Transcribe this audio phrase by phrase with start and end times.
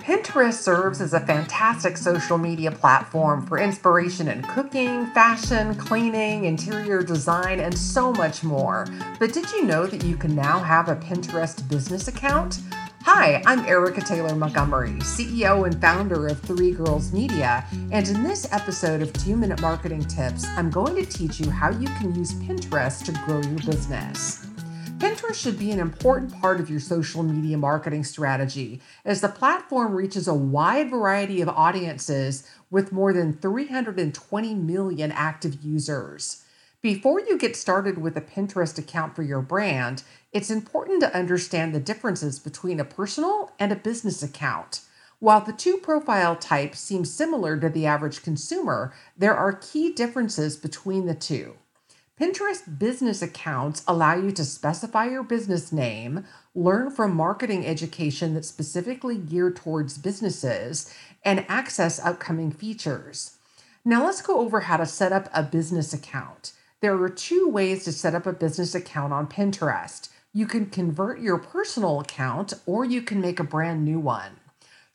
[0.00, 7.02] Pinterest serves as a fantastic social media platform for inspiration in cooking, fashion, cleaning, interior
[7.02, 8.86] design, and so much more.
[9.18, 12.60] But did you know that you can now have a Pinterest business account?
[13.02, 18.50] Hi, I'm Erica Taylor Montgomery, CEO and founder of Three Girls Media, and in this
[18.52, 22.32] episode of 2 Minute Marketing Tips, I'm going to teach you how you can use
[22.32, 24.49] Pinterest to grow your business.
[25.00, 29.94] Pinterest should be an important part of your social media marketing strategy as the platform
[29.94, 36.44] reaches a wide variety of audiences with more than 320 million active users.
[36.82, 41.74] Before you get started with a Pinterest account for your brand, it's important to understand
[41.74, 44.82] the differences between a personal and a business account.
[45.18, 50.58] While the two profile types seem similar to the average consumer, there are key differences
[50.58, 51.54] between the two.
[52.20, 58.46] Pinterest business accounts allow you to specify your business name, learn from marketing education that's
[58.46, 63.38] specifically geared towards businesses, and access upcoming features.
[63.86, 66.52] Now, let's go over how to set up a business account.
[66.82, 70.10] There are two ways to set up a business account on Pinterest.
[70.34, 74.39] You can convert your personal account or you can make a brand new one.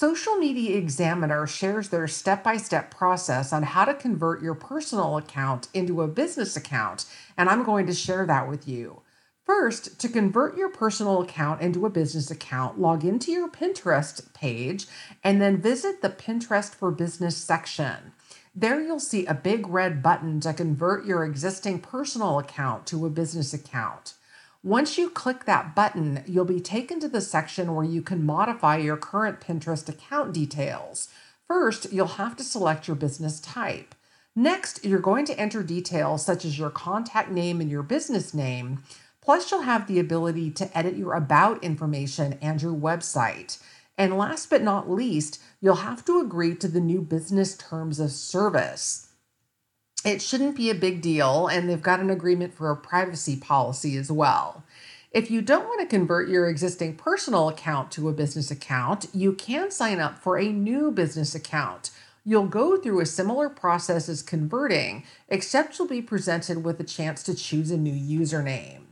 [0.00, 5.16] Social Media Examiner shares their step by step process on how to convert your personal
[5.16, 7.04] account into a business account,
[7.36, 9.02] and I'm going to share that with you.
[9.44, 14.86] First, to convert your personal account into a business account, log into your Pinterest page
[15.24, 18.12] and then visit the Pinterest for Business section.
[18.54, 23.10] There you'll see a big red button to convert your existing personal account to a
[23.10, 24.14] business account.
[24.64, 28.76] Once you click that button, you'll be taken to the section where you can modify
[28.76, 31.08] your current Pinterest account details.
[31.46, 33.94] First, you'll have to select your business type.
[34.34, 38.82] Next, you're going to enter details such as your contact name and your business name.
[39.22, 43.62] Plus, you'll have the ability to edit your about information and your website.
[43.96, 48.10] And last but not least, you'll have to agree to the new business terms of
[48.10, 49.07] service
[50.04, 53.96] it shouldn't be a big deal, and they've got an agreement for a privacy policy
[53.96, 54.62] as well.
[55.10, 59.32] If you don't want to convert your existing personal account to a business account, you
[59.32, 61.90] can sign up for a new business account.
[62.24, 67.22] You'll go through a similar process as converting, except you'll be presented with a chance
[67.22, 68.82] to choose a new username.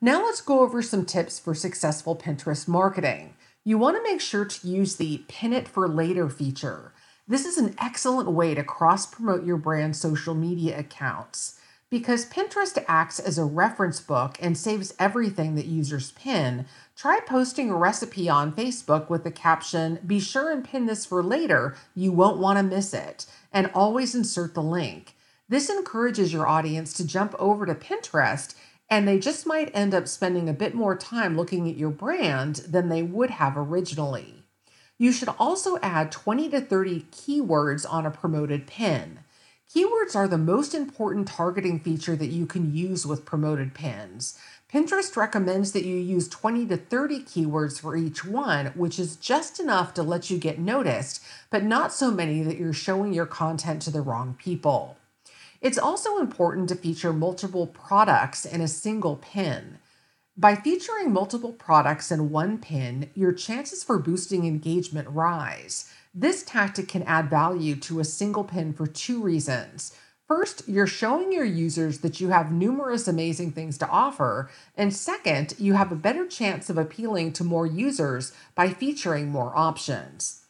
[0.00, 3.34] Now let's go over some tips for successful Pinterest marketing.
[3.62, 6.92] You want to make sure to use the pin it for later feature.
[7.26, 11.58] This is an excellent way to cross promote your brand's social media accounts.
[11.88, 17.70] Because Pinterest acts as a reference book and saves everything that users pin, try posting
[17.70, 22.12] a recipe on Facebook with the caption, Be sure and pin this for later, you
[22.12, 25.16] won't want to miss it, and always insert the link.
[25.48, 28.54] This encourages your audience to jump over to Pinterest,
[28.90, 32.56] and they just might end up spending a bit more time looking at your brand
[32.68, 34.43] than they would have originally.
[34.96, 39.20] You should also add 20 to 30 keywords on a promoted pin.
[39.74, 44.38] Keywords are the most important targeting feature that you can use with promoted pins.
[44.72, 49.58] Pinterest recommends that you use 20 to 30 keywords for each one, which is just
[49.58, 53.82] enough to let you get noticed, but not so many that you're showing your content
[53.82, 54.96] to the wrong people.
[55.60, 59.78] It's also important to feature multiple products in a single pin.
[60.36, 65.88] By featuring multiple products in one pin, your chances for boosting engagement rise.
[66.12, 69.96] This tactic can add value to a single pin for two reasons.
[70.26, 74.50] First, you're showing your users that you have numerous amazing things to offer.
[74.76, 79.56] And second, you have a better chance of appealing to more users by featuring more
[79.56, 80.40] options.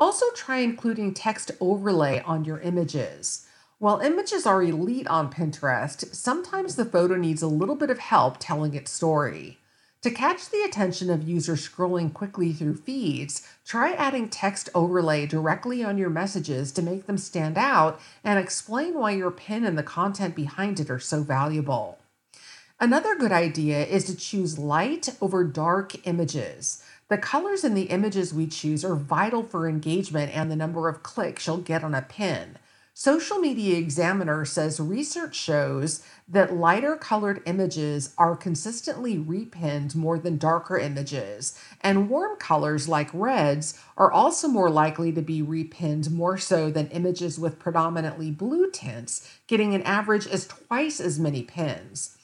[0.00, 3.45] Also, try including text overlay on your images.
[3.78, 8.38] While images are elite on Pinterest, sometimes the photo needs a little bit of help
[8.38, 9.58] telling its story.
[10.00, 15.84] To catch the attention of users scrolling quickly through feeds, try adding text overlay directly
[15.84, 19.82] on your messages to make them stand out and explain why your pin and the
[19.82, 21.98] content behind it are so valuable.
[22.80, 26.82] Another good idea is to choose light over dark images.
[27.08, 31.02] The colors in the images we choose are vital for engagement and the number of
[31.02, 32.56] clicks you'll get on a pin.
[32.98, 40.38] Social Media Examiner says research shows that lighter colored images are consistently repinned more than
[40.38, 46.38] darker images, and warm colors like reds are also more likely to be repinned more
[46.38, 52.16] so than images with predominantly blue tints, getting an average as twice as many pins.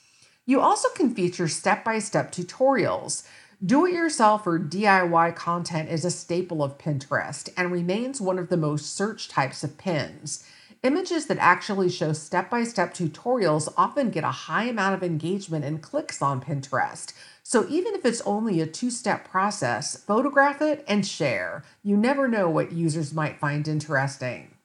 [0.47, 3.27] You also can feature step by step tutorials.
[3.63, 8.49] Do it yourself or DIY content is a staple of Pinterest and remains one of
[8.49, 10.43] the most searched types of pins.
[10.83, 15.63] Images that actually show step by step tutorials often get a high amount of engagement
[15.63, 17.13] and clicks on Pinterest.
[17.41, 21.63] So even if it's only a two step process, photograph it and share.
[21.83, 24.55] You never know what users might find interesting.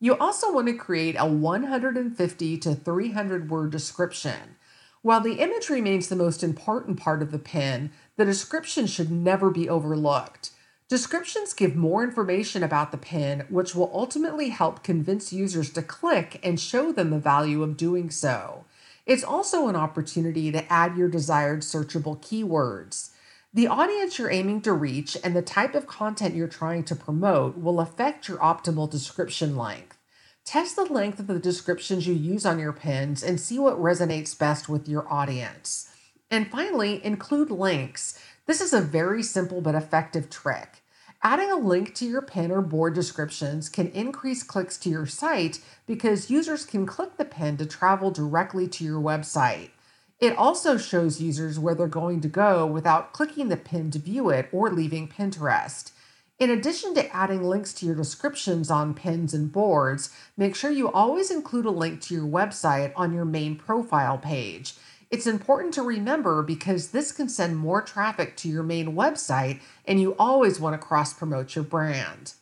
[0.00, 4.56] You also want to create a 150 to 300 word description.
[5.02, 9.50] While the image remains the most important part of the pin, the description should never
[9.50, 10.50] be overlooked.
[10.88, 16.40] Descriptions give more information about the pin, which will ultimately help convince users to click
[16.42, 18.64] and show them the value of doing so.
[19.04, 23.10] It's also an opportunity to add your desired searchable keywords.
[23.52, 27.58] The audience you're aiming to reach and the type of content you're trying to promote
[27.58, 29.98] will affect your optimal description length.
[30.46, 34.38] Test the length of the descriptions you use on your pins and see what resonates
[34.38, 35.90] best with your audience.
[36.30, 38.18] And finally, include links.
[38.48, 40.82] This is a very simple but effective trick.
[41.22, 45.60] Adding a link to your pin or board descriptions can increase clicks to your site
[45.86, 49.68] because users can click the pin to travel directly to your website.
[50.18, 54.30] It also shows users where they're going to go without clicking the pin to view
[54.30, 55.90] it or leaving Pinterest.
[56.38, 60.08] In addition to adding links to your descriptions on pins and boards,
[60.38, 64.72] make sure you always include a link to your website on your main profile page.
[65.10, 69.98] It's important to remember because this can send more traffic to your main website, and
[69.98, 72.34] you always want to cross promote your brand.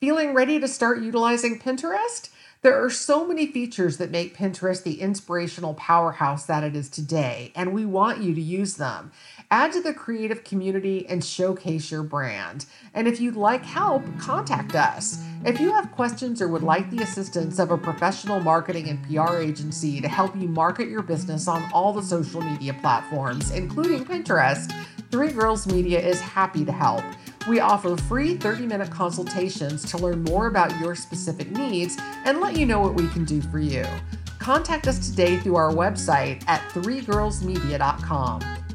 [0.00, 2.30] Feeling ready to start utilizing Pinterest?
[2.62, 7.52] There are so many features that make Pinterest the inspirational powerhouse that it is today,
[7.54, 9.12] and we want you to use them.
[9.52, 12.66] Add to the creative community and showcase your brand.
[12.94, 15.24] And if you'd like help, contact us.
[15.44, 19.38] If you have questions or would like the assistance of a professional marketing and PR
[19.38, 24.72] agency to help you market your business on all the social media platforms, including Pinterest,
[25.10, 27.02] Three Girls Media is happy to help.
[27.48, 32.56] We offer free 30 minute consultations to learn more about your specific needs and let
[32.56, 33.84] you know what we can do for you.
[34.38, 38.40] Contact us today through our website at threegirlsmedia.com.